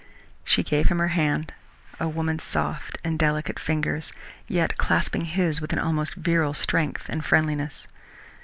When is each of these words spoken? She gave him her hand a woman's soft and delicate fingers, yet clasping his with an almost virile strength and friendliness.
She 0.43 0.63
gave 0.63 0.87
him 0.87 0.97
her 0.97 1.09
hand 1.09 1.53
a 1.99 2.09
woman's 2.09 2.43
soft 2.43 2.97
and 3.03 3.19
delicate 3.19 3.59
fingers, 3.59 4.11
yet 4.47 4.75
clasping 4.75 5.25
his 5.25 5.61
with 5.61 5.73
an 5.73 5.77
almost 5.79 6.15
virile 6.15 6.55
strength 6.55 7.05
and 7.07 7.23
friendliness. 7.23 7.85